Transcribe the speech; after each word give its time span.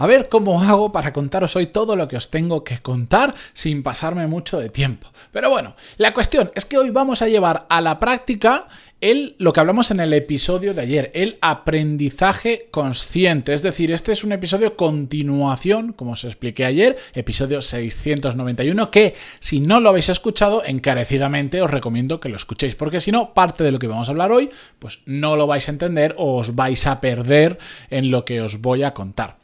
A 0.00 0.06
ver 0.06 0.30
cómo 0.30 0.62
hago 0.62 0.92
para 0.92 1.12
contaros 1.12 1.56
hoy 1.56 1.66
todo 1.66 1.94
lo 1.94 2.08
que 2.08 2.16
os 2.16 2.30
tengo 2.30 2.64
que 2.64 2.78
contar 2.78 3.34
sin 3.52 3.82
pasarme 3.82 4.26
mucho 4.26 4.58
de 4.58 4.70
tiempo. 4.70 5.08
Pero 5.30 5.50
bueno, 5.50 5.76
la 5.98 6.14
cuestión 6.14 6.50
es 6.54 6.64
que 6.64 6.78
hoy 6.78 6.88
vamos 6.88 7.20
a 7.20 7.28
llevar 7.28 7.66
a 7.68 7.82
la 7.82 8.00
práctica 8.00 8.66
el, 9.02 9.36
lo 9.36 9.52
que 9.52 9.60
hablamos 9.60 9.90
en 9.90 10.00
el 10.00 10.14
episodio 10.14 10.72
de 10.72 10.80
ayer, 10.80 11.10
el 11.12 11.36
aprendizaje 11.42 12.68
consciente. 12.70 13.52
Es 13.52 13.60
decir, 13.60 13.90
este 13.92 14.12
es 14.12 14.24
un 14.24 14.32
episodio 14.32 14.74
continuación, 14.74 15.92
como 15.92 16.12
os 16.12 16.24
expliqué 16.24 16.64
ayer, 16.64 16.96
episodio 17.12 17.60
691, 17.60 18.90
que 18.90 19.14
si 19.38 19.60
no 19.60 19.80
lo 19.80 19.90
habéis 19.90 20.08
escuchado, 20.08 20.64
encarecidamente 20.64 21.60
os 21.60 21.70
recomiendo 21.70 22.20
que 22.20 22.30
lo 22.30 22.36
escuchéis, 22.36 22.74
porque 22.74 23.00
si 23.00 23.12
no, 23.12 23.34
parte 23.34 23.64
de 23.64 23.72
lo 23.72 23.78
que 23.78 23.86
vamos 23.86 24.08
a 24.08 24.12
hablar 24.12 24.32
hoy, 24.32 24.48
pues 24.78 25.00
no 25.04 25.36
lo 25.36 25.46
vais 25.46 25.68
a 25.68 25.72
entender 25.72 26.14
o 26.16 26.38
os 26.38 26.54
vais 26.54 26.86
a 26.86 27.02
perder 27.02 27.58
en 27.90 28.10
lo 28.10 28.24
que 28.24 28.40
os 28.40 28.62
voy 28.62 28.82
a 28.82 28.94
contar. 28.94 29.39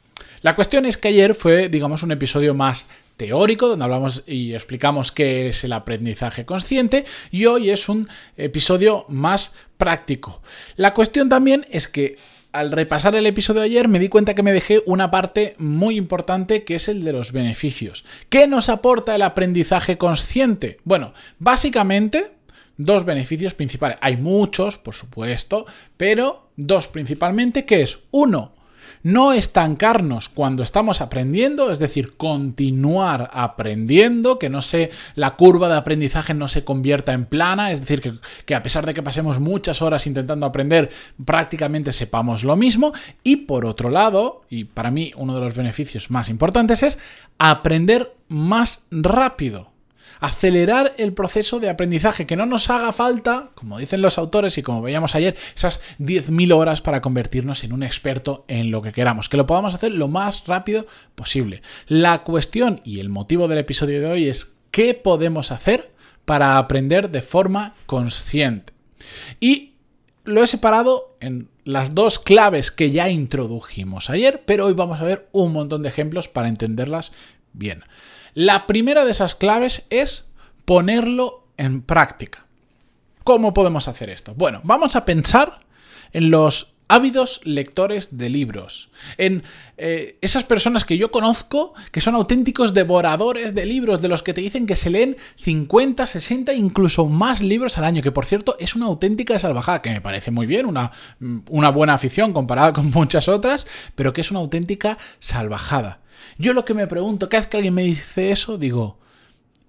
La 0.46 0.54
cuestión 0.54 0.86
es 0.86 0.96
que 0.96 1.08
ayer 1.08 1.34
fue, 1.34 1.68
digamos, 1.68 2.04
un 2.04 2.12
episodio 2.12 2.54
más 2.54 2.86
teórico, 3.16 3.66
donde 3.66 3.84
hablamos 3.84 4.22
y 4.28 4.54
explicamos 4.54 5.10
qué 5.10 5.48
es 5.48 5.64
el 5.64 5.72
aprendizaje 5.72 6.44
consciente, 6.44 7.04
y 7.32 7.46
hoy 7.46 7.70
es 7.70 7.88
un 7.88 8.08
episodio 8.36 9.06
más 9.08 9.54
práctico. 9.76 10.40
La 10.76 10.94
cuestión 10.94 11.28
también 11.28 11.66
es 11.72 11.88
que 11.88 12.14
al 12.52 12.70
repasar 12.70 13.16
el 13.16 13.26
episodio 13.26 13.62
de 13.62 13.66
ayer 13.66 13.88
me 13.88 13.98
di 13.98 14.08
cuenta 14.08 14.36
que 14.36 14.44
me 14.44 14.52
dejé 14.52 14.84
una 14.86 15.10
parte 15.10 15.56
muy 15.58 15.96
importante 15.96 16.62
que 16.62 16.76
es 16.76 16.86
el 16.88 17.02
de 17.02 17.12
los 17.12 17.32
beneficios. 17.32 18.04
¿Qué 18.28 18.46
nos 18.46 18.68
aporta 18.68 19.16
el 19.16 19.22
aprendizaje 19.22 19.98
consciente? 19.98 20.78
Bueno, 20.84 21.12
básicamente 21.40 22.36
dos 22.76 23.04
beneficios 23.04 23.54
principales. 23.54 23.98
Hay 24.00 24.16
muchos, 24.16 24.78
por 24.78 24.94
supuesto, 24.94 25.66
pero 25.96 26.50
dos 26.54 26.86
principalmente, 26.86 27.64
que 27.64 27.82
es 27.82 27.98
uno, 28.12 28.52
no 29.02 29.32
estancarnos 29.32 30.28
cuando 30.28 30.62
estamos 30.62 31.00
aprendiendo, 31.00 31.70
es 31.70 31.78
decir, 31.78 32.16
continuar 32.16 33.30
aprendiendo, 33.32 34.38
que 34.38 34.50
no 34.50 34.62
se, 34.62 34.90
la 35.14 35.36
curva 35.36 35.68
de 35.68 35.76
aprendizaje 35.76 36.34
no 36.34 36.48
se 36.48 36.64
convierta 36.64 37.12
en 37.12 37.24
plana, 37.24 37.72
es 37.72 37.80
decir, 37.80 38.20
que, 38.44 38.54
a 38.54 38.62
pesar 38.62 38.86
de 38.86 38.94
que 38.94 39.02
pasemos 39.02 39.40
muchas 39.40 39.82
horas 39.82 40.06
intentando 40.06 40.46
aprender, 40.46 40.90
prácticamente 41.24 41.92
sepamos 41.92 42.44
lo 42.44 42.56
mismo. 42.56 42.92
Y 43.22 43.36
por 43.36 43.66
otro 43.66 43.90
lado, 43.90 44.42
y 44.48 44.64
para 44.64 44.90
mí 44.90 45.12
uno 45.16 45.34
de 45.34 45.40
los 45.40 45.54
beneficios 45.54 46.10
más 46.10 46.28
importantes 46.28 46.82
es 46.82 46.98
aprender 47.38 48.14
más 48.28 48.86
rápido 48.90 49.75
acelerar 50.20 50.94
el 50.98 51.12
proceso 51.12 51.60
de 51.60 51.68
aprendizaje, 51.68 52.26
que 52.26 52.36
no 52.36 52.46
nos 52.46 52.70
haga 52.70 52.92
falta, 52.92 53.50
como 53.54 53.78
dicen 53.78 54.02
los 54.02 54.18
autores 54.18 54.58
y 54.58 54.62
como 54.62 54.82
veíamos 54.82 55.14
ayer, 55.14 55.36
esas 55.54 55.80
10.000 55.98 56.54
horas 56.54 56.80
para 56.80 57.00
convertirnos 57.00 57.64
en 57.64 57.72
un 57.72 57.82
experto 57.82 58.44
en 58.48 58.70
lo 58.70 58.82
que 58.82 58.92
queramos, 58.92 59.28
que 59.28 59.36
lo 59.36 59.46
podamos 59.46 59.74
hacer 59.74 59.92
lo 59.92 60.08
más 60.08 60.44
rápido 60.46 60.86
posible. 61.14 61.62
La 61.86 62.22
cuestión 62.22 62.80
y 62.84 63.00
el 63.00 63.08
motivo 63.08 63.48
del 63.48 63.58
episodio 63.58 64.00
de 64.00 64.06
hoy 64.06 64.28
es 64.28 64.56
qué 64.70 64.94
podemos 64.94 65.52
hacer 65.52 65.92
para 66.24 66.58
aprender 66.58 67.10
de 67.10 67.22
forma 67.22 67.74
consciente. 67.86 68.72
Y 69.40 69.74
lo 70.24 70.42
he 70.42 70.46
separado 70.46 71.16
en 71.20 71.48
las 71.64 71.94
dos 71.94 72.18
claves 72.18 72.70
que 72.70 72.90
ya 72.90 73.08
introdujimos 73.08 74.10
ayer, 74.10 74.42
pero 74.44 74.66
hoy 74.66 74.72
vamos 74.72 75.00
a 75.00 75.04
ver 75.04 75.28
un 75.32 75.52
montón 75.52 75.82
de 75.82 75.88
ejemplos 75.88 76.28
para 76.28 76.48
entenderlas 76.48 77.12
bien. 77.52 77.84
La 78.36 78.66
primera 78.66 79.06
de 79.06 79.12
esas 79.12 79.34
claves 79.34 79.86
es 79.88 80.26
ponerlo 80.66 81.46
en 81.56 81.80
práctica. 81.80 82.44
¿Cómo 83.24 83.54
podemos 83.54 83.88
hacer 83.88 84.10
esto? 84.10 84.34
Bueno, 84.34 84.60
vamos 84.62 84.94
a 84.94 85.06
pensar 85.06 85.60
en 86.12 86.28
los 86.28 86.74
ávidos 86.86 87.40
lectores 87.44 88.18
de 88.18 88.28
libros, 88.28 88.90
en 89.16 89.42
eh, 89.78 90.18
esas 90.20 90.44
personas 90.44 90.84
que 90.84 90.98
yo 90.98 91.10
conozco 91.10 91.72
que 91.92 92.02
son 92.02 92.14
auténticos 92.14 92.74
devoradores 92.74 93.54
de 93.54 93.64
libros, 93.64 94.02
de 94.02 94.08
los 94.08 94.22
que 94.22 94.34
te 94.34 94.42
dicen 94.42 94.66
que 94.66 94.76
se 94.76 94.90
leen 94.90 95.16
50, 95.36 96.06
60, 96.06 96.52
incluso 96.52 97.06
más 97.06 97.40
libros 97.40 97.78
al 97.78 97.84
año, 97.84 98.02
que 98.02 98.12
por 98.12 98.26
cierto 98.26 98.56
es 98.60 98.76
una 98.76 98.84
auténtica 98.84 99.38
salvajada, 99.38 99.80
que 99.80 99.88
me 99.88 100.02
parece 100.02 100.30
muy 100.30 100.46
bien, 100.46 100.66
una, 100.66 100.92
una 101.48 101.70
buena 101.70 101.94
afición 101.94 102.34
comparada 102.34 102.74
con 102.74 102.90
muchas 102.90 103.28
otras, 103.28 103.66
pero 103.94 104.12
que 104.12 104.20
es 104.20 104.30
una 104.30 104.40
auténtica 104.40 104.98
salvajada. 105.20 106.00
Yo 106.38 106.52
lo 106.52 106.64
que 106.64 106.74
me 106.74 106.86
pregunto, 106.86 107.28
cada 107.28 107.42
vez 107.42 107.48
que 107.48 107.56
alguien 107.56 107.74
me 107.74 107.82
dice 107.82 108.30
eso, 108.30 108.58
digo, 108.58 108.98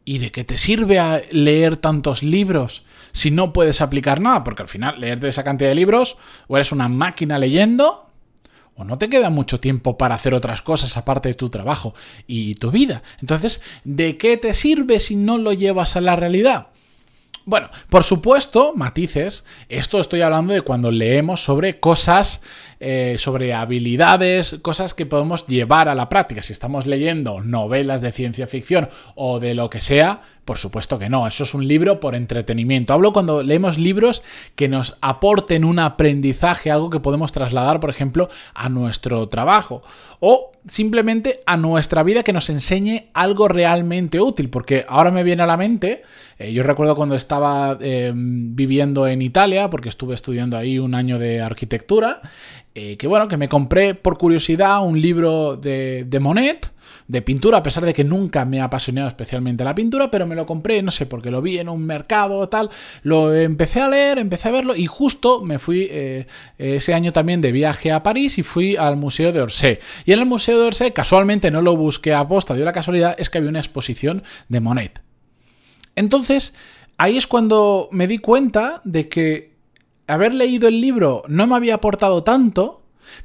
¿y 0.06 0.20
de 0.20 0.32
qué 0.32 0.44
te 0.44 0.58
sirve 0.58 1.00
a 1.00 1.22
leer 1.32 1.78
tantos 1.78 2.24
libros 2.24 2.84
si 3.12 3.32
no 3.32 3.54
puedes 3.54 3.82
aplicar 3.82 4.22
nada? 4.22 4.44
Porque 4.44 4.64
al 4.64 4.68
final, 4.68 5.00
leerte 5.00 5.28
esa 5.28 5.44
cantidad 5.44 5.70
de 5.70 5.76
libros, 5.76 6.18
o 6.48 6.58
eres 6.58 6.72
una 6.72 6.88
máquina 6.88 7.38
leyendo, 7.40 8.10
o 8.76 8.84
no 8.84 8.98
te 8.98 9.10
queda 9.10 9.30
mucho 9.30 9.60
tiempo 9.60 9.98
para 9.98 10.16
hacer 10.16 10.34
otras 10.34 10.62
cosas 10.62 10.98
aparte 10.98 11.30
de 11.30 11.36
tu 11.36 11.50
trabajo 11.50 11.96
y 12.28 12.56
tu 12.56 12.72
vida. 12.72 13.02
Entonces, 13.22 13.62
¿de 13.84 14.18
qué 14.18 14.38
te 14.38 14.54
sirve 14.54 15.00
si 15.00 15.16
no 15.16 15.38
lo 15.38 15.52
llevas 15.52 15.96
a 15.96 16.02
la 16.02 16.16
realidad? 16.16 16.68
Bueno, 17.48 17.70
por 17.88 18.04
supuesto, 18.04 18.74
matices, 18.76 19.46
esto 19.70 20.02
estoy 20.02 20.20
hablando 20.20 20.52
de 20.52 20.60
cuando 20.60 20.92
leemos 20.92 21.46
sobre 21.46 21.80
cosas, 21.80 22.42
eh, 22.82 23.16
sobre 23.20 23.54
habilidades, 23.54 24.58
cosas 24.62 24.94
que 24.94 25.06
podemos 25.06 25.48
llevar 25.48 25.88
a 25.88 25.96
la 25.96 26.10
práctica. 26.10 26.44
Si 26.44 26.52
estamos 26.52 26.86
leyendo 26.86 27.40
novelas 27.40 28.02
de 28.02 28.12
ciencia 28.12 28.48
ficción 28.48 28.90
o 29.16 29.40
de 29.40 29.54
lo 29.54 29.70
que 29.70 29.80
sea, 29.80 30.20
por 30.48 30.58
supuesto 30.58 30.98
que 30.98 31.10
no, 31.10 31.28
eso 31.28 31.44
es 31.44 31.54
un 31.54 31.68
libro 31.68 32.00
por 32.00 32.16
entretenimiento. 32.16 32.94
Hablo 32.94 33.12
cuando 33.12 33.44
leemos 33.44 33.78
libros 33.78 34.24
que 34.56 34.70
nos 34.70 34.98
aporten 35.02 35.66
un 35.66 35.78
aprendizaje, 35.78 36.72
algo 36.72 36.90
que 36.90 37.02
podemos 37.02 37.34
trasladar, 37.34 37.82
por 37.82 37.90
ejemplo, 37.90 38.30
a 38.54 38.70
nuestro 38.70 39.28
trabajo 39.28 39.84
o 40.22 40.54
simplemente 40.66 41.42
a 41.46 41.58
nuestra 41.58 42.02
vida 42.02 42.24
que 42.24 42.32
nos 42.32 42.50
enseñe 42.50 43.10
algo 43.14 43.50
realmente 43.50 44.22
útil, 44.22 44.50
porque 44.50 44.86
ahora 44.88 45.12
me 45.12 45.24
viene 45.24 45.44
a 45.44 45.48
la 45.48 45.58
mente, 45.58 46.04
eh, 46.40 46.54
yo 46.54 46.64
recuerdo 46.64 46.96
cuando 46.96 47.16
estaba 47.16 47.78
eh, 47.82 48.14
viviendo 48.16 49.06
en 49.06 49.22
Italia, 49.22 49.70
porque 49.70 49.90
estuve 49.90 50.16
estudiando 50.16 50.58
ahí 50.58 50.80
un 50.80 50.96
año 50.96 51.20
de 51.20 51.42
arquitectura, 51.42 52.22
eh, 52.74 52.96
que 52.96 53.08
bueno, 53.08 53.28
que 53.28 53.36
me 53.36 53.50
compré 53.50 53.96
por 53.96 54.18
curiosidad 54.18 54.82
un 54.86 55.02
libro 55.02 55.58
de, 55.58 56.06
de 56.08 56.20
Monet, 56.22 56.72
de 57.08 57.22
pintura, 57.22 57.58
a 57.58 57.64
pesar 57.64 57.86
de 57.86 57.94
que 57.94 58.04
nunca 58.04 58.46
me 58.46 58.62
ha 58.62 58.66
apasionado 58.66 59.08
especialmente 59.08 59.64
la 59.64 59.76
pintura, 59.76 60.12
pero 60.12 60.28
me 60.28 60.36
lo 60.36 60.46
compré, 60.46 60.82
no 60.82 60.92
sé, 60.92 61.06
porque 61.06 61.32
lo 61.32 61.42
vi 61.42 61.60
en 61.60 61.70
un 61.70 61.86
mercado 61.86 62.48
tal, 62.50 62.70
lo 63.04 63.34
empecé 63.34 63.82
a 63.82 63.90
leer, 63.90 64.20
empecé 64.20 64.50
a 64.50 64.52
verlo 64.52 64.76
y 64.76 64.86
justo 64.86 65.44
me 65.44 65.60
fui 65.60 65.88
eh, 65.90 66.28
ese 66.58 66.94
año 66.94 67.14
también 67.14 67.42
de 67.42 67.52
viaje 67.52 67.92
a 67.92 68.04
París 68.04 68.38
y 68.38 68.44
fui 68.44 68.76
al 68.76 68.98
Museo 68.98 69.32
de 69.32 69.42
Orsay. 69.42 69.80
Y 70.06 70.14
en 70.14 70.20
el 70.20 70.26
Museo 70.26 70.60
de 70.60 70.68
Orsay, 70.68 70.92
casualmente 70.92 71.52
no 71.52 71.62
lo 71.62 71.76
busqué 71.76 72.14
a 72.14 72.28
posta, 72.28 72.54
dio 72.54 72.66
la 72.66 72.74
casualidad, 72.74 73.16
es 73.18 73.30
que 73.30 73.38
había 73.38 73.50
una 73.50 73.60
exposición 73.60 74.24
de 74.50 74.60
Monet. 74.60 75.02
Entonces, 75.96 76.54
ahí 76.98 77.18
es 77.18 77.28
cuando 77.28 77.90
me 77.92 78.08
di 78.08 78.20
cuenta 78.20 78.82
de 78.84 79.10
que 79.10 79.58
haber 80.08 80.34
leído 80.34 80.68
el 80.68 80.80
libro 80.80 81.24
no 81.28 81.48
me 81.48 81.56
había 81.56 81.76
aportado 81.76 82.24
tanto, 82.24 82.77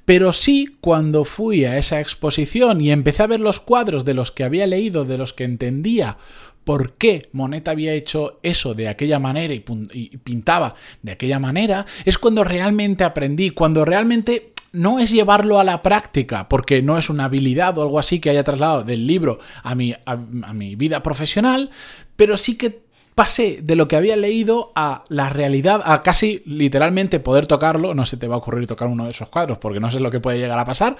pero 0.04 0.32
sí, 0.32 0.76
cuando 0.80 1.24
fui 1.24 1.64
a 1.64 1.78
esa 1.78 2.00
exposición 2.00 2.80
y 2.80 2.90
empecé 2.90 3.22
a 3.22 3.28
ver 3.28 3.40
los 3.40 3.60
cuadros 3.60 4.04
de 4.04 4.14
los 4.14 4.30
que 4.30 4.44
había 4.44 4.66
leído, 4.66 5.04
de 5.04 5.18
los 5.18 5.32
que 5.32 5.44
entendía 5.44 6.18
por 6.64 6.92
qué 6.94 7.28
Monet 7.32 7.66
había 7.68 7.92
hecho 7.92 8.38
eso 8.42 8.74
de 8.74 8.88
aquella 8.88 9.18
manera 9.18 9.52
y, 9.54 9.60
pintaba 9.60 10.74
de 11.02 11.12
aquella 11.12 11.38
manera, 11.38 11.86
es 12.04 12.18
cuando 12.18 12.44
realmente 12.44 13.04
aprendí, 13.04 13.50
cuando 13.50 13.84
realmente 13.84 14.52
no 14.72 14.98
es 14.98 15.10
llevarlo 15.10 15.58
a 15.58 15.64
la 15.64 15.82
práctica, 15.82 16.48
porque 16.48 16.80
no 16.80 16.96
es 16.96 17.10
una 17.10 17.24
habilidad 17.24 17.76
o 17.76 17.82
algo 17.82 17.98
así 17.98 18.20
que 18.20 18.30
haya 18.30 18.44
trasladado 18.44 18.84
del 18.84 19.06
libro 19.06 19.38
a 19.62 19.74
mi, 19.74 19.92
a 20.06 20.16
mi 20.16 20.76
vida 20.76 21.02
profesional, 21.02 21.70
pero 22.16 22.36
sí 22.36 22.56
que 22.56 22.81
pasé 23.14 23.60
de 23.62 23.76
lo 23.76 23.88
que 23.88 23.96
había 23.96 24.16
leído 24.16 24.72
a 24.74 25.04
la 25.08 25.28
realidad, 25.28 25.82
a 25.84 26.02
casi 26.02 26.42
literalmente 26.46 27.20
poder 27.20 27.46
tocarlo. 27.46 27.94
No 27.94 28.06
se 28.06 28.16
te 28.16 28.28
va 28.28 28.36
a 28.36 28.38
ocurrir 28.38 28.66
tocar 28.66 28.88
uno 28.88 29.04
de 29.04 29.10
esos 29.10 29.28
cuadros 29.28 29.58
porque 29.58 29.80
no 29.80 29.90
sé 29.90 30.00
lo 30.00 30.10
que 30.10 30.20
puede 30.20 30.38
llegar 30.38 30.58
a 30.58 30.64
pasar. 30.64 30.96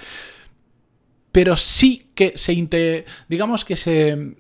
Pero 1.31 1.57
sí 1.57 2.11
que 2.15 2.35
se. 2.37 3.05
digamos 3.29 3.65
que 3.65 3.77
se. 3.77 4.37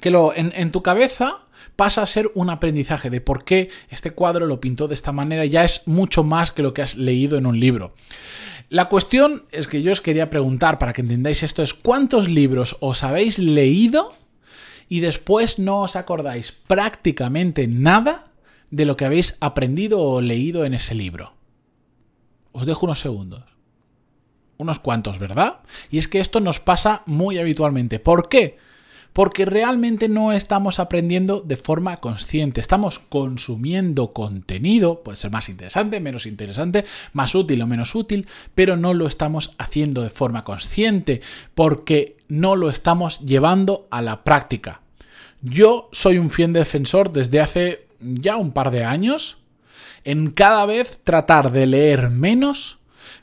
que 0.00 0.10
lo. 0.10 0.34
en, 0.34 0.52
en 0.54 0.70
tu 0.70 0.82
cabeza 0.82 1.46
pasa 1.76 2.02
a 2.02 2.06
ser 2.06 2.30
un 2.34 2.50
aprendizaje 2.50 3.08
de 3.08 3.22
por 3.22 3.44
qué 3.44 3.70
este 3.88 4.10
cuadro 4.10 4.46
lo 4.46 4.60
pintó 4.60 4.86
de 4.86 4.94
esta 4.94 5.12
manera. 5.12 5.46
Ya 5.46 5.64
es 5.64 5.86
mucho 5.86 6.24
más 6.24 6.50
que 6.50 6.62
lo 6.62 6.74
que 6.74 6.82
has 6.82 6.96
leído 6.96 7.38
en 7.38 7.46
un 7.46 7.58
libro. 7.58 7.94
La 8.68 8.88
cuestión 8.88 9.46
es 9.50 9.66
que 9.66 9.82
yo 9.82 9.90
os 9.90 10.00
quería 10.00 10.30
preguntar, 10.30 10.78
para 10.78 10.92
que 10.92 11.00
entendáis 11.00 11.42
esto, 11.42 11.62
es 11.62 11.74
cuántos 11.74 12.28
libros 12.28 12.76
os 12.80 13.02
habéis 13.02 13.38
leído 13.40 14.12
y 14.90 15.00
después 15.00 15.60
no 15.60 15.82
os 15.82 15.94
acordáis 15.94 16.50
prácticamente 16.50 17.68
nada 17.68 18.32
de 18.70 18.84
lo 18.84 18.96
que 18.96 19.04
habéis 19.04 19.36
aprendido 19.40 20.02
o 20.02 20.20
leído 20.20 20.64
en 20.64 20.74
ese 20.74 20.96
libro. 20.96 21.32
Os 22.50 22.66
dejo 22.66 22.86
unos 22.86 23.00
segundos. 23.00 23.44
Unos 24.58 24.80
cuantos, 24.80 25.20
¿verdad? 25.20 25.60
Y 25.90 25.98
es 25.98 26.08
que 26.08 26.18
esto 26.18 26.40
nos 26.40 26.58
pasa 26.58 27.04
muy 27.06 27.38
habitualmente. 27.38 28.00
¿Por 28.00 28.28
qué? 28.28 28.58
Porque 29.12 29.44
realmente 29.44 30.08
no 30.08 30.32
estamos 30.32 30.78
aprendiendo 30.78 31.40
de 31.40 31.56
forma 31.56 31.96
consciente, 31.96 32.60
estamos 32.60 32.98
consumiendo 32.98 34.12
contenido, 34.12 35.02
puede 35.02 35.18
ser 35.18 35.30
más 35.30 35.48
interesante, 35.48 36.00
menos 36.00 36.26
interesante, 36.26 36.84
más 37.12 37.34
útil 37.34 37.62
o 37.62 37.66
menos 37.66 37.94
útil, 37.94 38.26
pero 38.54 38.76
no 38.76 38.94
lo 38.94 39.06
estamos 39.06 39.54
haciendo 39.58 40.02
de 40.02 40.10
forma 40.10 40.44
consciente 40.44 41.20
porque 41.54 42.16
no 42.28 42.56
lo 42.56 42.70
estamos 42.70 43.20
llevando 43.20 43.86
a 43.90 44.02
la 44.02 44.24
práctica. 44.24 44.80
Yo 45.42 45.88
soy 45.92 46.18
un 46.18 46.30
fiel 46.30 46.52
defensor 46.52 47.12
desde 47.12 47.40
hace 47.40 47.86
ya 48.00 48.36
un 48.36 48.52
par 48.52 48.70
de 48.70 48.84
años 48.84 49.38
en 50.04 50.30
cada 50.30 50.66
vez 50.66 51.00
tratar 51.02 51.52
de 51.52 51.66
leer 51.66 52.10
menos 52.10 52.79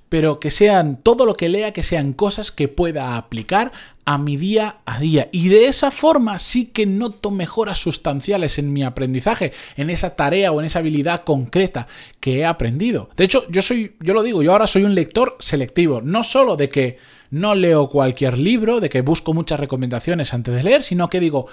pero 0.10 0.40
que 0.40 0.52
sean 0.52 1.02
todo 1.02 1.26
lo 1.26 1.36
que 1.36 1.50
lea, 1.50 1.74
que 1.74 1.84
sean 1.84 2.14
cosas 2.14 2.52
que 2.52 2.68
pueda 2.68 3.18
aplicar 3.18 3.72
a 4.06 4.18
mi 4.18 4.38
día 4.38 4.78
a 4.86 5.00
día. 5.00 5.28
Y 5.34 5.50
de 5.50 5.68
esa 5.68 5.92
forma 5.92 6.40
sí 6.40 6.68
que 6.68 6.86
noto 6.86 7.30
mejoras 7.30 7.80
sustanciales 7.80 8.58
en 8.58 8.72
mi 8.72 8.84
aprendizaje, 8.84 9.52
en 9.76 9.90
esa 9.90 10.16
tarea 10.16 10.52
o 10.54 10.60
en 10.60 10.66
esa 10.66 10.80
habilidad 10.80 11.24
concreta 11.24 11.88
que 12.22 12.40
he 12.40 12.46
aprendido. 12.46 13.10
De 13.18 13.26
hecho, 13.26 13.46
yo 13.50 13.62
soy, 13.62 13.96
yo 14.00 14.14
lo 14.14 14.24
digo, 14.24 14.42
yo 14.42 14.54
ahora 14.54 14.68
soy 14.68 14.86
un 14.86 14.96
lector 14.96 15.36
selectivo, 15.40 16.02
no 16.02 16.24
solo 16.24 16.56
de 16.56 16.70
que 16.70 16.98
no 17.32 17.56
leo 17.56 17.90
cualquier 17.90 18.38
libro, 18.38 18.80
de 18.80 18.90
que 18.90 19.02
busco 19.02 19.34
muchas 19.34 19.60
recomendaciones 19.60 20.34
antes 20.34 20.56
de 20.56 20.64
leer, 20.64 20.84
sino 20.84 21.10
que 21.10 21.20
digo, 21.20 21.48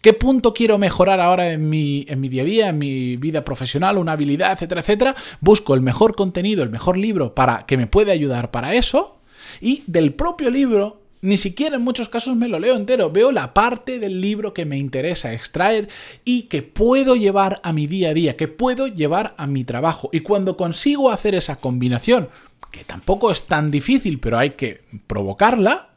¿Qué 0.00 0.12
punto 0.12 0.54
quiero 0.54 0.78
mejorar 0.78 1.20
ahora 1.20 1.52
en 1.52 1.68
mi, 1.68 2.04
en 2.08 2.20
mi 2.20 2.28
día 2.28 2.42
a 2.42 2.46
día, 2.46 2.68
en 2.68 2.78
mi 2.78 3.16
vida 3.16 3.44
profesional, 3.44 3.98
una 3.98 4.12
habilidad, 4.12 4.52
etcétera, 4.52 4.80
etcétera? 4.80 5.14
Busco 5.40 5.74
el 5.74 5.80
mejor 5.80 6.14
contenido, 6.14 6.62
el 6.62 6.70
mejor 6.70 6.96
libro 6.96 7.34
para 7.34 7.66
que 7.66 7.76
me 7.76 7.86
pueda 7.86 8.12
ayudar 8.12 8.50
para 8.50 8.74
eso. 8.74 9.18
Y 9.60 9.82
del 9.86 10.14
propio 10.14 10.50
libro, 10.50 11.00
ni 11.22 11.36
siquiera 11.36 11.76
en 11.76 11.82
muchos 11.82 12.08
casos 12.08 12.36
me 12.36 12.48
lo 12.48 12.58
leo 12.58 12.76
entero. 12.76 13.10
Veo 13.10 13.32
la 13.32 13.54
parte 13.54 13.98
del 13.98 14.20
libro 14.20 14.54
que 14.54 14.64
me 14.64 14.78
interesa 14.78 15.32
extraer 15.32 15.88
y 16.24 16.42
que 16.42 16.62
puedo 16.62 17.16
llevar 17.16 17.60
a 17.64 17.72
mi 17.72 17.86
día 17.86 18.10
a 18.10 18.14
día, 18.14 18.36
que 18.36 18.48
puedo 18.48 18.86
llevar 18.86 19.34
a 19.38 19.46
mi 19.46 19.64
trabajo. 19.64 20.08
Y 20.12 20.20
cuando 20.20 20.56
consigo 20.56 21.10
hacer 21.10 21.34
esa 21.34 21.56
combinación, 21.56 22.28
que 22.70 22.84
tampoco 22.84 23.30
es 23.30 23.46
tan 23.46 23.70
difícil, 23.70 24.20
pero 24.20 24.38
hay 24.38 24.50
que 24.50 24.82
provocarla, 25.06 25.90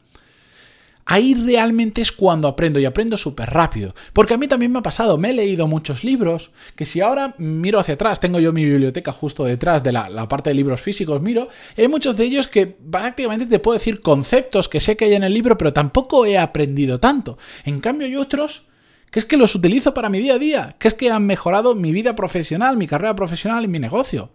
Ahí 1.10 1.34
realmente 1.34 2.00
es 2.00 2.12
cuando 2.12 2.46
aprendo 2.46 2.78
y 2.78 2.84
aprendo 2.84 3.16
súper 3.16 3.50
rápido. 3.50 3.96
Porque 4.12 4.34
a 4.34 4.36
mí 4.36 4.46
también 4.46 4.70
me 4.70 4.78
ha 4.78 4.82
pasado, 4.82 5.18
me 5.18 5.30
he 5.30 5.32
leído 5.32 5.66
muchos 5.66 6.04
libros, 6.04 6.52
que 6.76 6.86
si 6.86 7.00
ahora 7.00 7.34
miro 7.36 7.80
hacia 7.80 7.94
atrás, 7.94 8.20
tengo 8.20 8.38
yo 8.38 8.52
mi 8.52 8.64
biblioteca 8.64 9.10
justo 9.10 9.42
detrás 9.42 9.82
de 9.82 9.90
la, 9.90 10.28
parte 10.28 10.50
de 10.50 10.54
libros 10.54 10.80
físicos, 10.80 11.20
miro, 11.20 11.48
hay 11.76 11.88
muchos 11.88 12.16
de 12.16 12.26
ellos 12.26 12.46
que 12.46 12.68
prácticamente 12.68 13.46
te 13.46 13.58
puedo 13.58 13.76
decir 13.76 14.02
conceptos 14.02 14.68
que 14.68 14.78
sé 14.78 14.96
que 14.96 15.06
hay 15.06 15.14
en 15.14 15.24
el 15.24 15.34
libro, 15.34 15.58
pero 15.58 15.72
tampoco 15.72 16.26
he 16.26 16.38
aprendido 16.38 17.00
tanto. 17.00 17.38
En 17.64 17.80
cambio 17.80 18.06
hay 18.06 18.14
otros 18.14 18.68
que 19.10 19.18
es 19.18 19.24
que 19.24 19.36
los 19.36 19.56
utilizo 19.56 19.92
para 19.92 20.10
mi 20.10 20.20
día 20.20 20.34
a 20.34 20.38
día, 20.38 20.76
que 20.78 20.86
es 20.86 20.94
que 20.94 21.10
han 21.10 21.26
mejorado 21.26 21.74
mi 21.74 21.90
vida 21.90 22.14
profesional, 22.14 22.76
mi 22.76 22.86
carrera 22.86 23.16
profesional 23.16 23.64
y 23.64 23.68
mi 23.68 23.80
negocio 23.80 24.30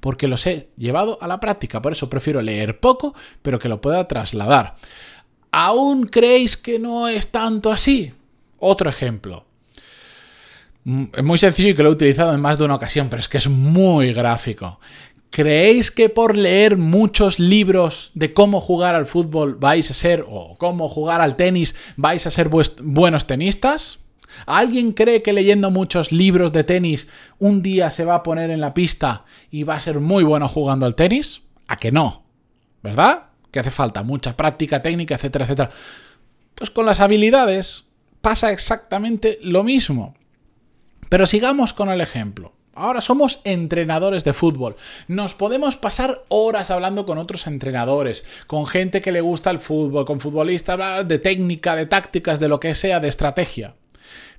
porque 0.00 0.28
los 0.28 0.46
he 0.46 0.70
llevado 0.76 1.18
a 1.20 1.28
la 1.28 1.40
práctica. 1.40 1.80
Por 1.80 1.92
eso 1.92 2.10
prefiero 2.10 2.42
leer 2.42 2.80
poco, 2.80 3.14
pero 3.42 3.58
que 3.58 3.68
lo 3.68 3.80
pueda 3.80 4.08
trasladar. 4.08 4.74
¿Aún 5.50 6.06
creéis 6.06 6.56
que 6.56 6.78
no 6.78 7.08
es 7.08 7.30
tanto 7.30 7.70
así? 7.70 8.12
Otro 8.58 8.90
ejemplo. 8.90 9.44
Mm, 10.84 11.04
es 11.16 11.24
muy 11.24 11.38
sencillo 11.38 11.70
y 11.70 11.74
que 11.74 11.82
lo 11.82 11.90
he 11.90 11.92
utilizado 11.92 12.34
en 12.34 12.40
más 12.40 12.58
de 12.58 12.64
una 12.64 12.74
ocasión, 12.74 13.08
pero 13.08 13.20
es 13.20 13.28
que 13.28 13.38
es 13.38 13.48
muy 13.48 14.12
gráfico. 14.12 14.80
¿Creéis 15.30 15.90
que 15.90 16.08
por 16.08 16.36
leer 16.36 16.78
muchos 16.78 17.38
libros 17.38 18.10
de 18.14 18.32
cómo 18.32 18.60
jugar 18.60 18.94
al 18.94 19.06
fútbol 19.06 19.56
vais 19.56 19.90
a 19.90 19.94
ser, 19.94 20.24
o 20.26 20.56
cómo 20.56 20.88
jugar 20.88 21.20
al 21.20 21.36
tenis, 21.36 21.74
vais 21.96 22.26
a 22.26 22.30
ser 22.30 22.48
buenos 22.48 23.26
tenistas? 23.26 23.98
¿Alguien 24.46 24.92
cree 24.92 25.22
que 25.22 25.32
leyendo 25.32 25.70
muchos 25.70 26.12
libros 26.12 26.52
de 26.52 26.64
tenis 26.64 27.08
un 27.38 27.62
día 27.62 27.90
se 27.90 28.04
va 28.04 28.16
a 28.16 28.22
poner 28.22 28.50
en 28.50 28.60
la 28.60 28.74
pista 28.74 29.24
y 29.50 29.62
va 29.64 29.74
a 29.74 29.80
ser 29.80 30.00
muy 30.00 30.24
bueno 30.24 30.48
jugando 30.48 30.86
al 30.86 30.94
tenis? 30.94 31.42
¿A 31.66 31.76
que 31.76 31.92
no? 31.92 32.24
¿Verdad? 32.82 33.27
Que 33.50 33.60
hace 33.60 33.70
falta 33.70 34.02
mucha 34.02 34.36
práctica 34.36 34.82
técnica, 34.82 35.14
etcétera, 35.14 35.44
etcétera. 35.44 35.70
Pues 36.54 36.70
con 36.70 36.86
las 36.86 37.00
habilidades 37.00 37.84
pasa 38.20 38.52
exactamente 38.52 39.38
lo 39.42 39.64
mismo. 39.64 40.14
Pero 41.08 41.26
sigamos 41.26 41.72
con 41.72 41.88
el 41.88 42.00
ejemplo. 42.00 42.52
Ahora 42.74 43.00
somos 43.00 43.40
entrenadores 43.42 44.22
de 44.22 44.32
fútbol. 44.32 44.76
Nos 45.08 45.34
podemos 45.34 45.76
pasar 45.76 46.22
horas 46.28 46.70
hablando 46.70 47.06
con 47.06 47.18
otros 47.18 47.48
entrenadores, 47.48 48.22
con 48.46 48.66
gente 48.66 49.00
que 49.00 49.10
le 49.10 49.20
gusta 49.20 49.50
el 49.50 49.58
fútbol, 49.58 50.04
con 50.04 50.20
futbolistas, 50.20 51.06
de 51.08 51.18
técnica, 51.18 51.74
de 51.74 51.86
tácticas, 51.86 52.38
de 52.38 52.48
lo 52.48 52.60
que 52.60 52.76
sea, 52.76 53.00
de 53.00 53.08
estrategia. 53.08 53.74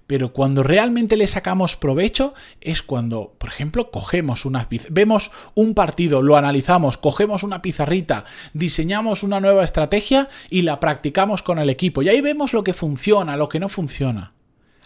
Pero 0.09 0.33
cuando 0.33 0.63
realmente 0.63 1.17
le 1.17 1.27
sacamos 1.27 1.75
provecho 1.75 2.33
es 2.61 2.81
cuando, 2.81 3.35
por 3.37 3.47
ejemplo, 3.51 3.91
cogemos 3.91 4.43
una 4.43 4.67
vemos 4.89 5.29
un 5.53 5.75
partido, 5.75 6.23
lo 6.23 6.35
analizamos, 6.35 6.97
cogemos 6.97 7.43
una 7.43 7.61
pizarrita, 7.61 8.25
diseñamos 8.53 9.21
una 9.21 9.39
nueva 9.39 9.63
estrategia 9.63 10.27
y 10.49 10.63
la 10.63 10.79
practicamos 10.79 11.43
con 11.43 11.59
el 11.59 11.69
equipo. 11.69 12.01
Y 12.01 12.09
ahí 12.09 12.21
vemos 12.21 12.53
lo 12.53 12.63
que 12.63 12.73
funciona, 12.73 13.37
lo 13.37 13.49
que 13.49 13.59
no 13.59 13.69
funciona. 13.69 14.33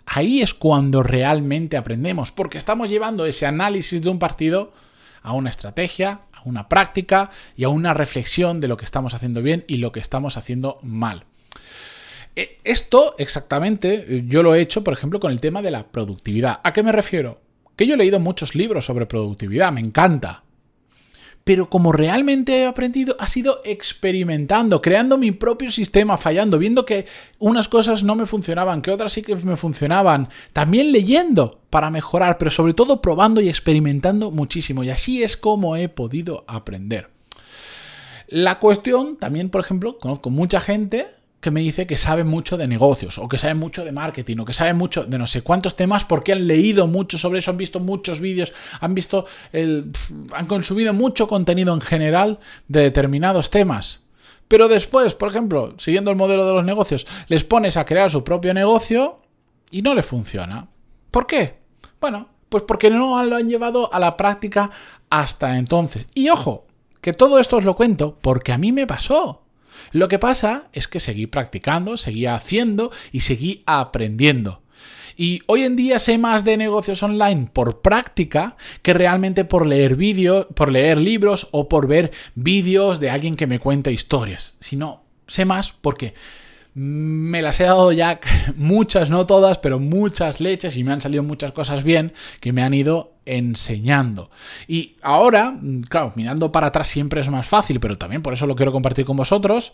Ahí 0.05 0.41
es 0.41 0.53
cuando 0.53 1.03
realmente 1.03 1.77
aprendemos, 1.77 2.33
porque 2.33 2.57
estamos 2.57 2.89
llevando 2.89 3.25
ese 3.25 3.45
análisis 3.45 4.01
de 4.01 4.09
un 4.09 4.19
partido 4.19 4.73
a 5.21 5.31
una 5.31 5.49
estrategia, 5.49 6.19
a 6.33 6.41
una 6.43 6.67
práctica 6.67 7.31
y 7.55 7.63
a 7.63 7.69
una 7.69 7.93
reflexión 7.93 8.59
de 8.59 8.67
lo 8.67 8.75
que 8.75 8.83
estamos 8.83 9.13
haciendo 9.13 9.41
bien 9.41 9.63
y 9.69 9.77
lo 9.77 9.93
que 9.93 10.01
estamos 10.01 10.35
haciendo 10.35 10.79
mal. 10.81 11.27
Eh, 12.35 12.59
esto 12.63 13.15
exactamente 13.17 14.05
eh, 14.07 14.23
yo 14.27 14.41
lo 14.41 14.55
he 14.55 14.61
hecho, 14.61 14.83
por 14.83 14.93
ejemplo, 14.93 15.19
con 15.19 15.31
el 15.31 15.39
tema 15.39 15.61
de 15.61 15.71
la 15.71 15.87
productividad. 15.87 16.61
¿A 16.63 16.71
qué 16.71 16.81
me 16.83 16.91
refiero? 16.91 17.41
Que 17.75 17.85
yo 17.85 17.93
he 17.93 17.97
leído 17.97 18.19
muchos 18.19 18.55
libros 18.55 18.85
sobre 18.85 19.05
productividad, 19.05 19.71
me 19.71 19.81
encanta. 19.81 20.43
Pero 21.43 21.69
como 21.69 21.91
realmente 21.91 22.59
he 22.59 22.65
aprendido, 22.65 23.17
ha 23.19 23.27
sido 23.27 23.59
experimentando, 23.65 24.81
creando 24.81 25.17
mi 25.17 25.31
propio 25.31 25.69
sistema, 25.71 26.17
fallando, 26.17 26.57
viendo 26.57 26.85
que 26.85 27.05
unas 27.37 27.67
cosas 27.67 28.01
no 28.01 28.15
me 28.15 28.25
funcionaban, 28.25 28.81
que 28.81 28.91
otras 28.91 29.11
sí 29.11 29.23
que 29.23 29.35
me 29.35 29.57
funcionaban. 29.57 30.29
También 30.53 30.93
leyendo 30.93 31.59
para 31.69 31.89
mejorar, 31.89 32.37
pero 32.37 32.49
sobre 32.49 32.73
todo 32.73 33.01
probando 33.01 33.41
y 33.41 33.49
experimentando 33.49 34.31
muchísimo. 34.31 34.85
Y 34.85 34.89
así 34.89 35.21
es 35.21 35.35
como 35.35 35.75
he 35.75 35.89
podido 35.89 36.45
aprender. 36.47 37.09
La 38.27 38.59
cuestión, 38.59 39.17
también, 39.17 39.49
por 39.49 39.59
ejemplo, 39.59 39.97
conozco 39.99 40.29
mucha 40.29 40.61
gente 40.61 41.07
que 41.43 41.51
me 41.51 41.59
dice 41.59 41.85
que 41.85 41.97
sabe 41.97 42.23
mucho 42.23 42.57
de 42.57 42.67
negocios, 42.67 43.19
o 43.19 43.27
que 43.27 43.37
sabe 43.37 43.53
mucho 43.53 43.83
de 43.83 43.91
marketing, 43.91 44.37
o 44.39 44.45
que 44.45 44.53
sabe 44.53 44.73
mucho 44.73 45.03
de 45.03 45.17
no 45.19 45.27
sé 45.27 45.41
cuántos 45.41 45.75
temas, 45.75 46.05
porque 46.05 46.31
han 46.31 46.47
leído 46.47 46.87
mucho 46.87 47.17
sobre 47.17 47.39
eso, 47.39 47.51
han 47.51 47.57
visto 47.57 47.81
muchos 47.81 48.21
vídeos, 48.21 48.53
han 48.79 48.95
visto 48.95 49.25
el, 49.51 49.91
han 50.33 50.45
consumido 50.47 50.93
mucho 50.93 51.27
contenido 51.27 51.73
en 51.73 51.81
general 51.81 52.39
de 52.69 52.81
determinados 52.81 53.51
temas. 53.51 53.99
Pero 54.47 54.69
después, 54.69 55.13
por 55.13 55.29
ejemplo, 55.29 55.75
siguiendo 55.79 56.11
el 56.11 56.17
modelo 56.17 56.47
de 56.47 56.53
los 56.53 56.63
negocios, 56.63 57.05
les 57.27 57.43
pones 57.43 57.75
a 57.75 57.85
crear 57.85 58.09
su 58.09 58.23
propio 58.23 58.53
negocio 58.53 59.19
y 59.69 59.81
no 59.81 59.93
le 59.93 60.01
funciona. 60.01 60.69
¿Por 61.11 61.27
qué? 61.27 61.59
Bueno, 61.99 62.29
pues 62.47 62.63
porque 62.63 62.89
no 62.89 63.21
lo 63.25 63.35
han 63.35 63.49
llevado 63.49 63.93
a 63.93 63.99
la 63.99 64.15
práctica 64.15 64.71
hasta 65.09 65.57
entonces. 65.57 66.07
Y 66.13 66.29
ojo, 66.29 66.67
que 67.01 67.11
todo 67.11 67.37
esto 67.37 67.57
os 67.57 67.65
lo 67.65 67.75
cuento 67.75 68.17
porque 68.21 68.53
a 68.53 68.57
mí 68.57 68.71
me 68.71 68.87
pasó. 68.87 69.43
Lo 69.91 70.07
que 70.07 70.19
pasa 70.19 70.69
es 70.73 70.87
que 70.87 70.99
seguí 70.99 71.27
practicando, 71.27 71.97
seguí 71.97 72.25
haciendo 72.25 72.91
y 73.11 73.21
seguí 73.21 73.63
aprendiendo. 73.65 74.61
Y 75.15 75.41
hoy 75.45 75.63
en 75.63 75.75
día 75.75 75.99
sé 75.99 76.17
más 76.17 76.43
de 76.43 76.57
negocios 76.57 77.03
online 77.03 77.49
por 77.53 77.81
práctica 77.81 78.57
que 78.81 78.93
realmente 78.93 79.45
por 79.45 79.67
leer 79.67 79.95
vídeos, 79.95 80.47
por 80.55 80.71
leer 80.71 80.97
libros 80.97 81.47
o 81.51 81.69
por 81.69 81.87
ver 81.87 82.11
vídeos 82.35 82.99
de 82.99 83.09
alguien 83.09 83.35
que 83.35 83.47
me 83.47 83.59
cuenta 83.59 83.91
historias. 83.91 84.55
Sino 84.59 85.03
sé 85.27 85.45
más 85.45 85.73
porque 85.73 86.13
me 86.75 87.41
las 87.41 87.59
he 87.59 87.65
dado 87.65 87.91
ya 87.91 88.19
muchas, 88.55 89.09
no 89.09 89.25
todas, 89.25 89.59
pero 89.59 89.79
muchas 89.79 90.39
leches 90.39 90.77
y 90.77 90.83
me 90.83 90.93
han 90.93 91.01
salido 91.01 91.23
muchas 91.23 91.51
cosas 91.51 91.83
bien 91.83 92.13
que 92.39 92.53
me 92.53 92.63
han 92.63 92.73
ido 92.73 93.13
enseñando. 93.25 94.29
Y 94.67 94.97
ahora, 95.01 95.57
claro, 95.89 96.13
mirando 96.15 96.51
para 96.51 96.67
atrás 96.67 96.87
siempre 96.87 97.21
es 97.21 97.29
más 97.29 97.47
fácil, 97.47 97.79
pero 97.79 97.97
también 97.97 98.21
por 98.21 98.33
eso 98.33 98.47
lo 98.47 98.55
quiero 98.55 98.71
compartir 98.71 99.05
con 99.05 99.17
vosotros. 99.17 99.73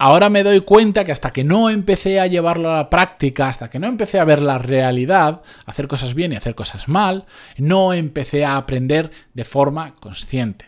Ahora 0.00 0.30
me 0.30 0.44
doy 0.44 0.60
cuenta 0.60 1.04
que 1.04 1.10
hasta 1.10 1.32
que 1.32 1.42
no 1.42 1.70
empecé 1.70 2.20
a 2.20 2.28
llevarlo 2.28 2.70
a 2.70 2.76
la 2.76 2.90
práctica, 2.90 3.48
hasta 3.48 3.68
que 3.68 3.80
no 3.80 3.88
empecé 3.88 4.20
a 4.20 4.24
ver 4.24 4.42
la 4.42 4.58
realidad, 4.58 5.42
hacer 5.66 5.88
cosas 5.88 6.14
bien 6.14 6.32
y 6.32 6.36
hacer 6.36 6.54
cosas 6.54 6.88
mal, 6.88 7.26
no 7.56 7.92
empecé 7.92 8.44
a 8.44 8.56
aprender 8.56 9.10
de 9.34 9.44
forma 9.44 9.94
consciente. 9.96 10.67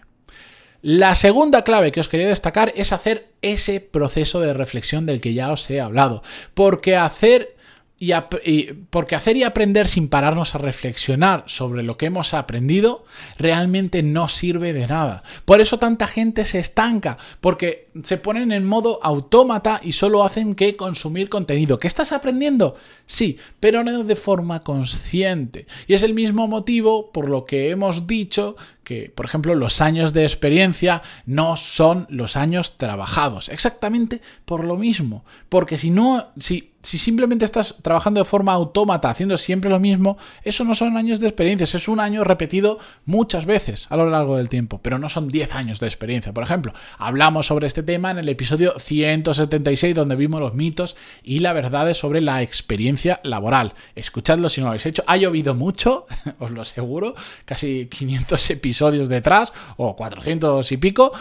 La 0.82 1.14
segunda 1.14 1.62
clave 1.62 1.92
que 1.92 2.00
os 2.00 2.08
quería 2.08 2.28
destacar 2.28 2.72
es 2.74 2.92
hacer 2.92 3.28
ese 3.42 3.80
proceso 3.80 4.40
de 4.40 4.54
reflexión 4.54 5.04
del 5.06 5.20
que 5.20 5.34
ya 5.34 5.52
os 5.52 5.68
he 5.70 5.80
hablado. 5.80 6.22
Porque 6.54 6.96
hacer 6.96 7.56
y, 8.02 8.62
porque 8.88 9.14
hacer 9.14 9.36
y 9.36 9.42
aprender 9.42 9.86
sin 9.86 10.08
pararnos 10.08 10.54
a 10.54 10.58
reflexionar 10.58 11.44
sobre 11.46 11.82
lo 11.82 11.98
que 11.98 12.06
hemos 12.06 12.32
aprendido 12.32 13.04
realmente 13.36 14.02
no 14.02 14.26
sirve 14.26 14.72
de 14.72 14.86
nada. 14.86 15.22
Por 15.44 15.60
eso 15.60 15.78
tanta 15.78 16.06
gente 16.06 16.46
se 16.46 16.60
estanca, 16.60 17.18
porque 17.42 17.90
se 18.02 18.16
ponen 18.16 18.52
en 18.52 18.64
modo 18.64 19.00
autómata 19.02 19.80
y 19.84 19.92
solo 19.92 20.24
hacen 20.24 20.54
que 20.54 20.76
consumir 20.76 21.28
contenido. 21.28 21.78
¿Qué 21.78 21.88
estás 21.88 22.12
aprendiendo? 22.12 22.74
Sí, 23.04 23.36
pero 23.60 23.84
no 23.84 24.02
de 24.02 24.16
forma 24.16 24.60
consciente. 24.60 25.66
Y 25.86 25.92
es 25.92 26.02
el 26.02 26.14
mismo 26.14 26.48
motivo 26.48 27.12
por 27.12 27.28
lo 27.28 27.44
que 27.44 27.68
hemos 27.68 28.06
dicho 28.06 28.56
que, 28.84 29.12
por 29.14 29.26
ejemplo, 29.26 29.54
los 29.54 29.80
años 29.80 30.12
de 30.12 30.24
experiencia 30.24 31.02
no 31.26 31.56
son 31.56 32.06
los 32.08 32.36
años 32.36 32.76
trabajados. 32.76 33.48
Exactamente 33.48 34.20
por 34.44 34.64
lo 34.64 34.76
mismo. 34.76 35.24
Porque 35.48 35.76
si 35.76 35.90
no, 35.90 36.28
si 36.38 36.70
si 36.82 36.98
simplemente 36.98 37.44
estás 37.44 37.76
trabajando 37.82 38.20
de 38.20 38.24
forma 38.24 38.52
autómata, 38.52 39.10
haciendo 39.10 39.36
siempre 39.36 39.70
lo 39.70 39.78
mismo, 39.78 40.16
eso 40.44 40.64
no 40.64 40.74
son 40.74 40.96
años 40.96 41.20
de 41.20 41.28
experiencia, 41.28 41.64
es 41.64 41.88
un 41.88 42.00
año 42.00 42.24
repetido 42.24 42.78
muchas 43.04 43.44
veces 43.44 43.86
a 43.90 43.96
lo 43.96 44.08
largo 44.08 44.36
del 44.36 44.48
tiempo, 44.48 44.80
pero 44.82 44.98
no 44.98 45.08
son 45.08 45.28
10 45.28 45.54
años 45.54 45.80
de 45.80 45.86
experiencia. 45.86 46.32
Por 46.32 46.42
ejemplo, 46.42 46.72
hablamos 46.98 47.46
sobre 47.46 47.66
este 47.66 47.82
tema 47.82 48.10
en 48.10 48.18
el 48.18 48.28
episodio 48.28 48.78
176, 48.78 49.94
donde 49.94 50.16
vimos 50.16 50.40
los 50.40 50.54
mitos 50.54 50.96
y 51.22 51.40
la 51.40 51.52
verdad 51.52 51.92
sobre 51.92 52.20
la 52.20 52.42
experiencia 52.42 53.20
laboral. 53.24 53.74
Escuchadlo 53.94 54.48
si 54.48 54.60
no 54.60 54.66
lo 54.66 54.70
habéis 54.70 54.86
hecho. 54.86 55.04
Ha 55.06 55.16
llovido 55.16 55.54
mucho, 55.54 56.06
os 56.38 56.50
lo 56.50 56.62
aseguro, 56.62 57.14
casi 57.44 57.86
500 57.86 58.50
episodios 58.50 58.69
detrás, 59.08 59.52
o 59.76 59.96
400 59.96 60.72
y 60.72 60.76
pico, 60.76 61.12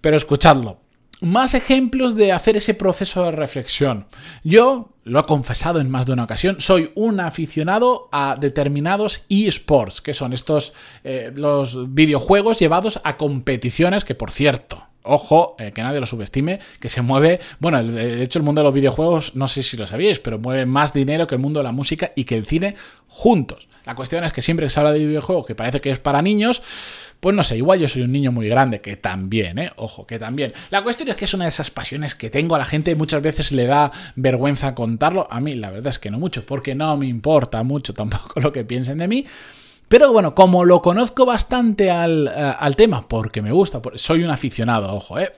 pero 0.00 0.16
escuchadlo 0.16 0.78
más 1.20 1.54
ejemplos 1.54 2.14
de 2.14 2.32
hacer 2.32 2.56
ese 2.56 2.74
proceso 2.74 3.24
de 3.24 3.32
reflexión. 3.32 4.06
Yo, 4.44 4.90
lo 5.04 5.20
he 5.20 5.24
confesado 5.24 5.80
en 5.80 5.90
más 5.90 6.06
de 6.06 6.12
una 6.12 6.24
ocasión, 6.24 6.60
soy 6.60 6.92
un 6.94 7.20
aficionado 7.20 8.08
a 8.12 8.36
determinados 8.38 9.24
esports, 9.28 10.00
que 10.00 10.14
son 10.14 10.32
estos, 10.32 10.72
eh, 11.04 11.32
los 11.34 11.92
videojuegos 11.92 12.58
llevados 12.58 13.00
a 13.04 13.16
competiciones, 13.16 14.04
que 14.04 14.14
por 14.14 14.30
cierto, 14.30 14.87
ojo, 15.08 15.56
eh, 15.58 15.72
que 15.72 15.82
nadie 15.82 16.00
lo 16.00 16.06
subestime, 16.06 16.60
que 16.80 16.88
se 16.88 17.02
mueve, 17.02 17.40
bueno, 17.58 17.82
de 17.82 18.22
hecho 18.22 18.38
el 18.38 18.44
mundo 18.44 18.60
de 18.60 18.64
los 18.64 18.74
videojuegos, 18.74 19.34
no 19.34 19.48
sé 19.48 19.62
si 19.62 19.76
lo 19.76 19.86
sabíais, 19.86 20.20
pero 20.20 20.38
mueve 20.38 20.66
más 20.66 20.92
dinero 20.92 21.26
que 21.26 21.34
el 21.34 21.40
mundo 21.40 21.60
de 21.60 21.64
la 21.64 21.72
música 21.72 22.12
y 22.14 22.24
que 22.24 22.36
el 22.36 22.46
cine 22.46 22.74
juntos. 23.08 23.68
La 23.84 23.94
cuestión 23.94 24.22
es 24.24 24.32
que 24.32 24.42
siempre 24.42 24.68
se 24.68 24.78
habla 24.78 24.92
de 24.92 25.06
videojuegos 25.06 25.46
que 25.46 25.54
parece 25.54 25.80
que 25.80 25.90
es 25.90 25.98
para 25.98 26.20
niños, 26.20 26.62
pues 27.20 27.34
no 27.34 27.42
sé, 27.42 27.56
igual 27.56 27.80
yo 27.80 27.88
soy 27.88 28.02
un 28.02 28.12
niño 28.12 28.30
muy 28.30 28.48
grande, 28.48 28.80
que 28.80 28.96
también, 28.96 29.58
¿eh? 29.58 29.72
Ojo, 29.76 30.06
que 30.06 30.18
también. 30.18 30.52
La 30.70 30.82
cuestión 30.82 31.08
es 31.08 31.16
que 31.16 31.24
es 31.24 31.34
una 31.34 31.44
de 31.46 31.48
esas 31.48 31.70
pasiones 31.70 32.14
que 32.14 32.30
tengo 32.30 32.54
a 32.54 32.58
la 32.58 32.64
gente 32.64 32.94
muchas 32.94 33.22
veces 33.22 33.50
le 33.50 33.66
da 33.66 33.90
vergüenza 34.14 34.74
contarlo. 34.74 35.26
A 35.30 35.40
mí 35.40 35.54
la 35.54 35.70
verdad 35.70 35.90
es 35.90 35.98
que 35.98 36.10
no 36.10 36.18
mucho, 36.18 36.46
porque 36.46 36.74
no 36.74 36.96
me 36.96 37.06
importa 37.06 37.62
mucho 37.64 37.92
tampoco 37.92 38.40
lo 38.40 38.52
que 38.52 38.64
piensen 38.64 38.98
de 38.98 39.08
mí. 39.08 39.26
Pero 39.88 40.12
bueno, 40.12 40.34
como 40.34 40.64
lo 40.64 40.82
conozco 40.82 41.24
bastante 41.24 41.90
al, 41.90 42.28
eh, 42.28 42.74
tema, 42.76 43.08
porque 43.08 43.40
me 43.40 43.52
gusta, 43.52 43.80
soy 43.94 44.22
un 44.22 44.30
aficionado, 44.30 44.94
ojo, 44.94 45.18
¿eh? 45.18 45.32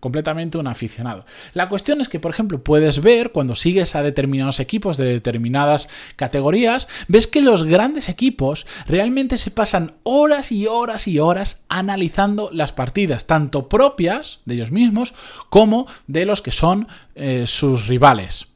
completamente 0.00 0.58
un 0.58 0.66
aficionado. 0.66 1.24
La 1.52 1.68
cuestión 1.68 2.00
es 2.00 2.08
que, 2.08 2.18
por 2.18 2.32
ejemplo, 2.32 2.64
puedes 2.64 3.00
ver 3.00 3.30
cuando 3.30 3.54
sigues 3.54 3.94
a 3.94 4.02
determinados 4.02 4.58
equipos 4.58 4.96
de 4.96 5.04
determinadas 5.04 5.88
categorías, 6.16 6.88
ves 7.06 7.26
que 7.26 7.42
los 7.42 7.62
grandes 7.62 8.08
equipos 8.08 8.66
realmente 8.86 9.38
se 9.38 9.50
pasan 9.50 9.92
horas 10.02 10.50
y 10.50 10.66
horas 10.66 11.06
y 11.06 11.20
horas 11.20 11.60
analizando 11.68 12.50
las 12.52 12.72
partidas, 12.72 13.26
tanto 13.26 13.68
propias 13.68 14.40
de 14.46 14.54
ellos 14.54 14.72
mismos 14.72 15.14
como 15.50 15.86
de 16.06 16.24
los 16.24 16.42
que 16.42 16.50
son 16.50 16.88
eh, 17.14 17.44
sus 17.46 17.86
rivales. 17.86 18.48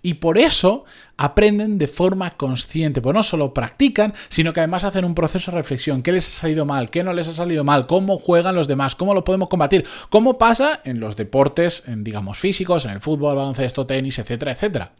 Y 0.00 0.14
por 0.14 0.38
eso 0.38 0.84
aprenden 1.16 1.78
de 1.78 1.86
forma 1.86 2.30
consciente, 2.30 3.00
pues 3.00 3.14
no 3.14 3.22
solo 3.22 3.54
practican, 3.54 4.14
sino 4.28 4.52
que 4.52 4.60
además 4.60 4.84
hacen 4.84 5.04
un 5.04 5.14
proceso 5.14 5.50
de 5.50 5.56
reflexión, 5.56 6.02
qué 6.02 6.12
les 6.12 6.28
ha 6.28 6.40
salido 6.40 6.64
mal, 6.66 6.90
qué 6.90 7.04
no 7.04 7.12
les 7.12 7.28
ha 7.28 7.32
salido 7.32 7.64
mal, 7.64 7.86
cómo 7.86 8.18
juegan 8.18 8.54
los 8.54 8.68
demás, 8.68 8.94
cómo 8.94 9.14
lo 9.14 9.24
podemos 9.24 9.48
combatir, 9.48 9.84
cómo 10.10 10.38
pasa 10.38 10.80
en 10.84 11.00
los 11.00 11.16
deportes, 11.16 11.84
en, 11.86 12.04
digamos, 12.04 12.38
físicos, 12.38 12.84
en 12.84 12.92
el 12.92 13.00
fútbol, 13.00 13.36
baloncesto, 13.36 13.86
tenis, 13.86 14.18
etcétera, 14.18 14.52
etcétera. 14.52 14.92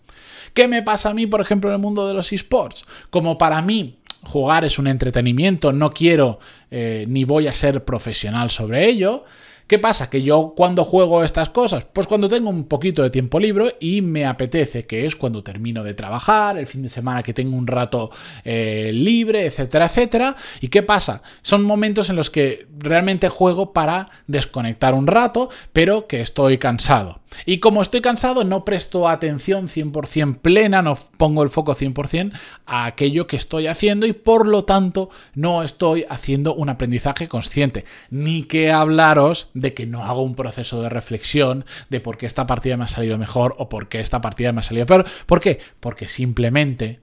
¿Qué 0.53 0.69
me 0.69 0.83
pasa 0.83 1.11
a 1.11 1.15
mí, 1.15 1.27
por 1.27 1.41
ejemplo, 1.41 1.71
en 1.71 1.75
el 1.75 1.81
mundo 1.81 2.07
de 2.07 2.15
los 2.15 2.33
esports? 2.33 2.85
Como 3.11 3.39
para 3.39 3.61
mí 3.63 3.99
jugar 4.23 4.65
es 4.65 4.79
un 4.79 4.87
entretenimiento, 4.87 5.73
no 5.73 5.93
quiero 5.93 6.39
eh, 6.71 7.05
ni 7.09 7.25
voy 7.25 7.47
a 7.47 7.53
ser 7.53 7.85
profesional 7.85 8.51
sobre 8.51 8.87
ello, 8.87 9.25
¿Qué 9.67 9.79
pasa? 9.79 10.11
Que 10.11 10.23
yo 10.23 10.53
cuando 10.55 10.85
juego 10.85 11.25
estas 11.25 11.49
cosas, 11.49 11.87
pues 11.91 12.07
cuando 12.07 12.29
tengo 12.29 12.51
un 12.51 12.65
poquito 12.65 13.03
de 13.03 13.09
tiempo 13.09 13.41
libre 13.41 13.77
y 13.81 14.03
me 14.03 14.27
apetece, 14.27 14.85
que 14.85 15.07
es 15.07 15.17
cuando 15.17 15.43
termino 15.43 15.83
de 15.83 15.95
trabajar, 15.95 16.59
el 16.59 16.67
fin 16.67 16.83
de 16.83 16.91
semana 16.91 17.23
que 17.23 17.33
tengo 17.33 17.57
un 17.57 17.67
rato 17.67 18.11
eh, 18.45 18.91
libre, 18.93 19.47
etcétera, 19.47 19.87
etcétera. 19.87 20.37
¿Y 20.61 20.69
qué 20.69 20.83
pasa? 20.83 21.23
Son 21.41 21.63
momentos 21.63 22.11
en 22.11 22.17
los 22.17 22.29
que 22.29 22.67
realmente 22.79 23.31
juego 23.31 23.73
para 23.73 24.11
desconectar 24.27 24.93
un 24.93 25.07
rato, 25.07 25.49
pero 25.73 26.07
que 26.07 26.21
estoy 26.21 26.59
cansado. 26.59 27.21
Y 27.47 27.59
como 27.59 27.83
estoy 27.83 28.01
cansado, 28.01 28.45
no 28.45 28.65
presto 28.65 29.09
atención 29.09 29.69
100% 29.69 30.39
plena, 30.39 30.83
no 30.83 30.97
pongo 31.17 31.43
el 31.43 31.49
foco 31.49 31.75
100% 31.75 32.33
a 32.67 32.85
aquello 32.85 33.27
que 33.27 33.37
estoy 33.37 33.67
haciendo 33.67 34.07
y 34.07 34.13
por 34.13 34.47
lo 34.47 34.65
tanto 34.65 35.11
no 35.35 35.63
estoy 35.63 36.05
haciendo 36.09 36.55
un 36.55 36.69
aprendizaje 36.69 37.29
consciente. 37.29 37.85
Ni 38.11 38.43
que 38.45 38.71
hablaros 38.71 39.49
de 39.55 39.73
que 39.73 39.87
no 39.87 40.05
hago 40.05 40.23
un 40.23 40.35
proceso 40.35 40.83
de 40.83 40.89
reflexión 40.89 41.65
de 41.89 42.01
por 42.01 42.19
qué 42.19 42.27
esta 42.27 42.47
partida 42.47 42.77
me 42.77 42.85
ha 42.85 42.89
salido 42.89 43.17
mejor 43.17 43.55
o 43.59 43.69
por 43.69 43.89
qué 43.89 44.01
esta 44.01 44.21
partida 44.21 44.53
me 44.53 44.61
ha 44.61 44.65
salido 44.65 44.87
peor. 44.87 45.07
¿Por 45.27 45.41
qué? 45.41 45.61
Porque 45.81 46.09
simplemente 46.09 47.01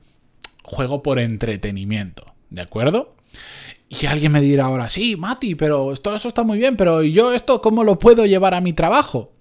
juego 0.63 1.01
por 1.01 1.17
entretenimiento. 1.19 2.25
¿De 2.49 2.61
acuerdo? 2.61 3.15
Y 3.87 4.05
alguien 4.05 4.31
me 4.33 4.41
dirá 4.41 4.65
ahora, 4.65 4.89
sí, 4.89 5.15
Mati, 5.15 5.55
pero 5.55 5.93
todo 5.95 6.15
eso 6.15 6.27
está 6.27 6.43
muy 6.43 6.57
bien, 6.57 6.77
pero 6.77 7.01
yo 7.01 7.33
esto 7.33 7.61
cómo 7.61 7.83
lo 7.83 7.97
puedo 7.97 8.25
llevar 8.25 8.53
a 8.53 8.61
mi 8.61 8.73
trabajo? 8.73 9.31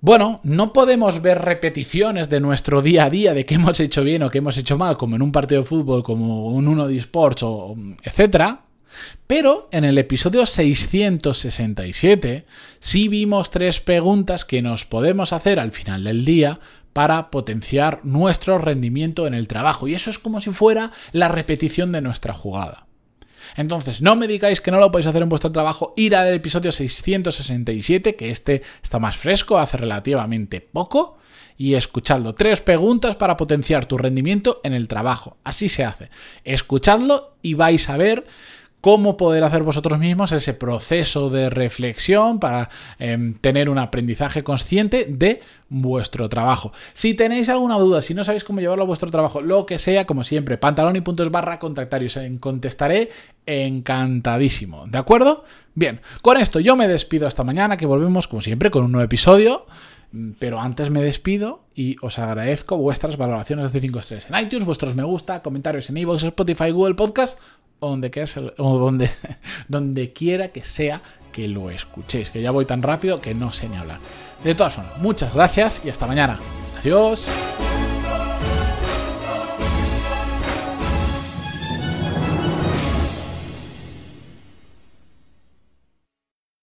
Bueno, 0.00 0.40
no 0.44 0.72
podemos 0.72 1.20
ver 1.22 1.40
repeticiones 1.40 2.30
de 2.30 2.40
nuestro 2.40 2.82
día 2.82 3.06
a 3.06 3.10
día 3.10 3.34
de 3.34 3.44
qué 3.44 3.56
hemos 3.56 3.80
hecho 3.80 4.04
bien 4.04 4.22
o 4.22 4.30
qué 4.30 4.38
hemos 4.38 4.56
hecho 4.56 4.78
mal, 4.78 4.96
como 4.96 5.16
en 5.16 5.22
un 5.22 5.32
partido 5.32 5.62
de 5.62 5.66
fútbol, 5.66 6.02
como 6.02 6.48
un 6.48 6.68
uno 6.68 6.86
de 6.86 6.96
esports, 6.96 7.42
o 7.42 7.74
etcétera, 8.02 8.60
pero 9.26 9.68
en 9.72 9.84
el 9.84 9.98
episodio 9.98 10.46
667 10.46 12.46
sí 12.80 13.08
vimos 13.08 13.50
tres 13.50 13.80
preguntas 13.80 14.44
que 14.44 14.62
nos 14.62 14.84
podemos 14.84 15.32
hacer 15.32 15.60
al 15.60 15.72
final 15.72 16.04
del 16.04 16.24
día 16.24 16.60
para 16.92 17.30
potenciar 17.30 18.00
nuestro 18.04 18.58
rendimiento 18.58 19.26
en 19.26 19.34
el 19.34 19.46
trabajo. 19.46 19.86
Y 19.86 19.94
eso 19.94 20.10
es 20.10 20.18
como 20.18 20.40
si 20.40 20.50
fuera 20.50 20.90
la 21.12 21.28
repetición 21.28 21.92
de 21.92 22.00
nuestra 22.00 22.34
jugada. 22.34 22.88
Entonces, 23.56 24.02
no 24.02 24.16
me 24.16 24.28
digáis 24.28 24.60
que 24.60 24.70
no 24.70 24.80
lo 24.80 24.90
podéis 24.90 25.06
hacer 25.06 25.22
en 25.22 25.28
vuestro 25.28 25.52
trabajo, 25.52 25.94
ir 25.96 26.16
al 26.16 26.34
episodio 26.34 26.72
667, 26.72 28.16
que 28.16 28.30
este 28.30 28.62
está 28.82 28.98
más 28.98 29.16
fresco, 29.16 29.58
hace 29.58 29.76
relativamente 29.76 30.60
poco, 30.60 31.18
y 31.56 31.74
escuchadlo. 31.74 32.34
Tres 32.34 32.60
preguntas 32.60 33.16
para 33.16 33.36
potenciar 33.36 33.86
tu 33.86 33.98
rendimiento 33.98 34.60
en 34.62 34.74
el 34.74 34.86
trabajo. 34.86 35.38
Así 35.44 35.68
se 35.68 35.84
hace. 35.84 36.10
Escuchadlo 36.44 37.36
y 37.42 37.54
vais 37.54 37.88
a 37.88 37.96
ver 37.96 38.26
cómo 38.80 39.16
poder 39.16 39.44
hacer 39.44 39.62
vosotros 39.62 39.98
mismos 39.98 40.32
ese 40.32 40.54
proceso 40.54 41.30
de 41.30 41.50
reflexión 41.50 42.38
para 42.38 42.68
em, 42.98 43.34
tener 43.34 43.68
un 43.68 43.78
aprendizaje 43.78 44.44
consciente 44.44 45.06
de 45.08 45.40
vuestro 45.68 46.28
trabajo. 46.28 46.72
Si 46.92 47.14
tenéis 47.14 47.48
alguna 47.48 47.76
duda, 47.76 48.02
si 48.02 48.14
no 48.14 48.24
sabéis 48.24 48.44
cómo 48.44 48.60
llevarlo 48.60 48.84
a 48.84 48.86
vuestro 48.86 49.10
trabajo, 49.10 49.40
lo 49.40 49.66
que 49.66 49.78
sea, 49.78 50.06
como 50.06 50.24
siempre, 50.24 50.58
pantalón 50.58 50.96
y 50.96 51.00
puntos 51.00 51.30
barra 51.30 51.58
contactar 51.58 52.02
y 52.02 52.06
os 52.06 52.18
contestaré 52.40 53.10
encantadísimo. 53.46 54.86
¿De 54.86 54.98
acuerdo? 54.98 55.44
Bien, 55.74 56.00
con 56.22 56.36
esto 56.36 56.60
yo 56.60 56.76
me 56.76 56.88
despido 56.88 57.26
hasta 57.26 57.44
mañana, 57.44 57.76
que 57.76 57.86
volvemos 57.86 58.28
como 58.28 58.42
siempre 58.42 58.70
con 58.70 58.84
un 58.84 58.92
nuevo 58.92 59.04
episodio. 59.04 59.66
Pero 60.38 60.58
antes 60.58 60.88
me 60.88 61.02
despido 61.02 61.64
y 61.74 61.96
os 62.00 62.18
agradezco 62.18 62.78
vuestras 62.78 63.18
valoraciones 63.18 63.74
de 63.74 63.80
5 63.80 63.98
estrellas 63.98 64.30
en 64.30 64.38
iTunes, 64.38 64.64
vuestros 64.64 64.94
me 64.94 65.02
gusta, 65.02 65.42
comentarios 65.42 65.90
en 65.90 65.98
iVoox, 65.98 66.22
Spotify, 66.22 66.70
Google 66.70 66.94
Podcast 66.94 67.38
o 67.80 67.90
donde, 67.90 68.10
donde, 68.56 69.10
donde 69.68 70.12
quiera 70.12 70.48
que 70.48 70.62
sea 70.62 71.00
que 71.32 71.48
lo 71.48 71.70
escuchéis, 71.70 72.30
que 72.30 72.42
ya 72.42 72.50
voy 72.50 72.64
tan 72.64 72.82
rápido 72.82 73.20
que 73.20 73.34
no 73.34 73.52
sé 73.52 73.68
ni 73.68 73.76
hablar. 73.76 73.98
De 74.42 74.54
todas 74.54 74.74
formas, 74.74 74.98
muchas 74.98 75.34
gracias 75.34 75.82
y 75.84 75.90
hasta 75.90 76.06
mañana. 76.06 76.38
Adiós. 76.80 77.28